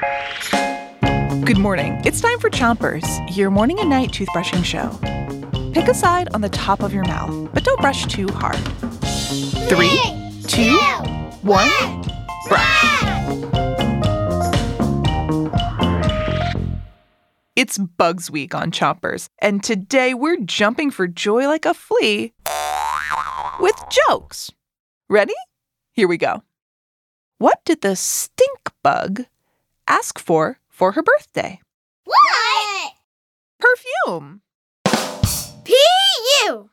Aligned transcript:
Good 0.00 1.58
morning. 1.58 2.00
It's 2.04 2.20
time 2.20 2.38
for 2.38 2.48
Chompers, 2.48 3.04
your 3.36 3.50
morning 3.50 3.80
and 3.80 3.90
night 3.90 4.12
toothbrushing 4.12 4.64
show. 4.64 4.88
Pick 5.72 5.88
a 5.88 5.94
side 5.94 6.28
on 6.32 6.40
the 6.40 6.48
top 6.48 6.82
of 6.82 6.94
your 6.94 7.04
mouth, 7.04 7.50
but 7.52 7.64
don't 7.64 7.80
brush 7.80 8.06
too 8.06 8.28
hard. 8.28 8.56
Three, 9.68 10.00
two, 10.46 10.78
one, 11.42 11.68
brush. 12.48 12.84
It's 17.54 17.76
Bugs 17.76 18.30
Week 18.30 18.54
on 18.54 18.70
Chompers, 18.70 19.28
and 19.40 19.62
today 19.62 20.14
we're 20.14 20.38
jumping 20.38 20.90
for 20.90 21.06
joy 21.06 21.46
like 21.46 21.66
a 21.66 21.74
flea 21.74 22.32
with 23.60 23.76
jokes. 24.08 24.50
Ready? 25.10 25.34
Here 25.92 26.08
we 26.08 26.16
go. 26.16 26.42
What 27.36 27.60
did 27.66 27.82
the 27.82 27.96
stink 27.96 28.70
bug 28.82 29.26
ask 29.90 30.18
for 30.18 30.58
for 30.68 30.92
her 30.92 31.02
birthday? 31.02 31.60
What? 32.04 32.92
Perfume. 33.58 34.40
P.U. 35.64 36.70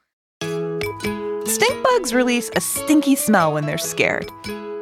Stink 1.45 1.83
bugs 1.83 2.13
release 2.13 2.49
a 2.55 2.61
stinky 2.61 3.15
smell 3.15 3.53
when 3.53 3.65
they're 3.65 3.77
scared. 3.77 4.31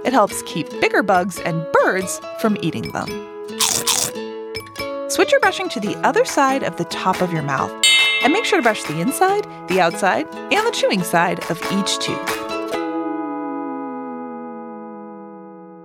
It 0.05 0.13
helps 0.13 0.43
keep 0.43 0.69
bigger 0.81 1.01
bugs 1.01 1.39
and 1.39 1.65
birds 1.73 2.21
from 2.39 2.57
eating 2.61 2.91
them. 2.91 3.07
Switch 5.09 5.31
your 5.31 5.39
brushing 5.39 5.69
to 5.69 5.79
the 5.79 5.95
other 6.03 6.25
side 6.25 6.63
of 6.63 6.77
the 6.77 6.85
top 6.85 7.21
of 7.21 7.31
your 7.31 7.41
mouth 7.41 7.71
and 8.21 8.33
make 8.33 8.45
sure 8.45 8.59
to 8.59 8.63
brush 8.63 8.83
the 8.83 8.99
inside, 8.99 9.45
the 9.69 9.79
outside, 9.79 10.27
and 10.51 10.67
the 10.67 10.71
chewing 10.71 11.03
side 11.03 11.39
of 11.49 11.61
each 11.71 11.97
tooth. 11.99 12.37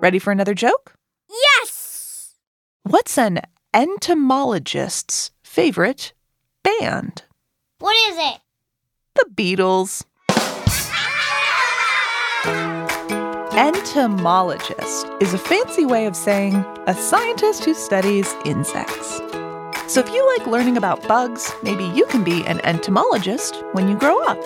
Ready 0.02 0.19
for 0.19 0.32
another 0.32 0.55
joke? 0.55 0.94
What's 2.90 3.16
an 3.18 3.42
entomologist's 3.72 5.30
favorite 5.44 6.12
band? 6.64 7.22
What 7.78 7.94
is 8.10 8.19
it? 8.19 8.41
The 9.14 9.27
Beatles. 9.32 10.05
Entomologist 13.56 15.06
is 15.20 15.32
a 15.32 15.38
fancy 15.38 15.86
way 15.86 16.06
of 16.06 16.16
saying 16.16 16.56
a 16.88 16.94
scientist 16.94 17.64
who 17.64 17.74
studies 17.74 18.34
insects. 18.44 19.19
So 19.86 20.00
if 20.00 20.08
you 20.12 20.27
like 20.36 20.48
learning 20.48 20.77
about 20.77 21.06
bugs, 21.06 21.52
maybe 21.62 21.84
you 21.84 22.06
can 22.06 22.25
be 22.25 22.44
an 22.47 22.60
entomologist 22.64 23.62
when 23.70 23.86
you 23.86 23.97
grow 23.97 24.20
up. 24.25 24.42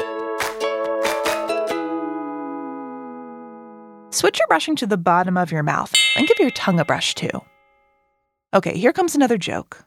Switch 4.13 4.39
your 4.39 4.49
brushing 4.49 4.77
to 4.77 4.87
the 4.87 4.99
bottom 4.99 5.39
of 5.39 5.51
your 5.51 5.63
mouth 5.63 5.95
and 6.19 6.29
give 6.29 6.39
your 6.39 6.51
tongue 6.51 6.79
a 6.79 6.85
brush 6.85 7.15
too. 7.15 7.41
Okay, 8.55 8.79
here 8.79 8.93
comes 8.93 9.17
another 9.17 9.37
joke. 9.37 9.85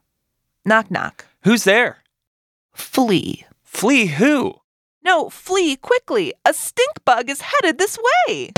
Knock, 0.66 0.92
knock. 0.92 1.24
Who's 1.44 1.64
there? 1.64 2.00
Flea. 2.74 3.46
Flee 3.64 4.08
who? 4.08 4.56
No, 5.02 5.30
flee 5.30 5.78
quickly. 5.78 6.34
A 6.44 6.54
stink 6.54 7.06
bug 7.06 7.30
is 7.30 7.40
headed 7.40 7.78
this 7.78 7.98
way. 8.28 8.52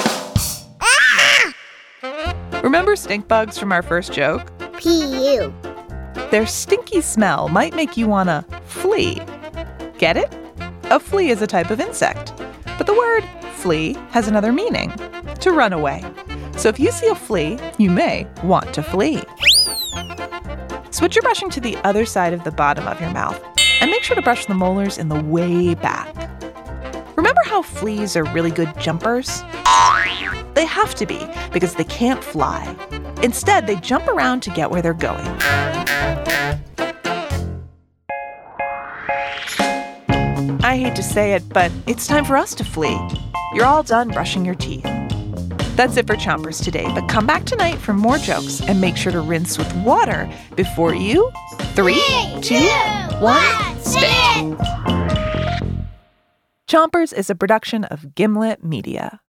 Ah! 0.82 1.54
Remember 2.64 2.96
stink 2.96 3.28
bugs 3.28 3.60
from 3.60 3.72
our 3.72 3.84
first 3.84 4.12
joke? 4.12 4.52
P.U. 4.80 5.54
Their 6.32 6.48
stinky 6.48 7.02
smell 7.02 7.48
might 7.48 7.76
make 7.76 7.96
you 7.96 8.08
want 8.08 8.30
to 8.30 8.44
flee. 8.66 9.22
Get 10.00 10.18
it? 10.18 10.36
A 10.86 11.00
flea 11.00 11.30
is 11.30 11.44
a 11.44 11.48
type 11.48 11.70
of 11.70 11.80
insect. 11.80 12.34
But 12.80 12.88
the 12.88 12.96
word 12.96 13.24
flee 13.54 13.94
has 14.10 14.28
another 14.28 14.52
meaning 14.52 14.92
to 15.42 15.52
run 15.52 15.72
away. 15.72 16.04
So 16.58 16.68
if 16.68 16.80
you 16.80 16.92
see 16.92 17.08
a 17.10 17.16
flea, 17.16 17.60
you 17.78 17.92
may 17.92 18.26
want 18.44 18.74
to 18.74 18.82
flee. 18.82 19.22
Switch 20.92 21.16
your 21.16 21.23
brushing 21.23 21.50
to 21.52 21.59
the 21.59 21.78
other 21.84 22.06
side 22.06 22.34
of 22.34 22.44
the 22.44 22.52
bottom 22.52 22.88
of 22.88 23.00
your 23.00 23.12
mouth 23.12 23.42
and 23.82 23.92
make 23.92 24.04
sure 24.04 24.16
to 24.16 24.22
brush 24.22 24.45
the 24.45 24.54
molars 24.54 24.98
in 24.98 25.09
the 25.09 25.22
way 25.23 25.76
back. 25.76 26.16
Remember 27.16 27.41
how 27.46 27.62
fleas 27.62 28.16
are 28.16 28.24
really 28.25 28.52
good 28.52 28.72
jumpers? 28.80 29.44
They 30.56 30.66
have 30.66 30.96
to 30.96 31.06
be 31.06 31.25
because 31.53 31.75
they 31.75 31.84
can't 31.86 32.24
fly. 32.24 32.75
Instead, 33.22 33.68
they 33.68 33.75
jump 33.78 34.08
around 34.08 34.41
to 34.44 34.50
get 34.50 34.72
where 34.72 34.81
they're 34.81 34.94
going. 34.94 35.25
I 40.62 40.78
hate 40.78 40.96
to 40.96 41.03
say 41.03 41.34
it, 41.34 41.47
but 41.50 41.72
it's 41.88 42.08
time 42.08 42.25
for 42.25 42.36
us 42.36 42.53
to 42.56 42.63
flee. 42.63 43.00
You're 43.53 43.66
all 43.66 43.84
done 43.84 44.09
brushing 44.09 44.46
your 44.46 44.56
teeth. 44.56 44.86
That's 45.79 45.95
it 45.95 46.07
for 46.07 46.17
Chompers 46.17 46.62
today, 46.62 46.84
but 46.94 47.07
come 47.07 47.25
back 47.25 47.45
tonight 47.45 47.78
for 47.78 47.94
more 47.94 48.17
jokes 48.17 48.59
and 48.59 48.81
make 48.81 48.97
sure 48.97 49.13
to 49.13 49.22
rinse 49.22 49.57
with 49.57 49.73
water 49.78 50.29
before 50.57 50.94
you. 50.94 51.31
Three, 51.73 52.03
two, 52.41 52.67
one, 53.22 53.79
spit! 53.79 54.59
Chompers 56.68 57.13
is 57.13 57.29
a 57.29 57.35
production 57.35 57.85
of 57.85 58.13
Gimlet 58.13 58.62
Media. 58.62 59.22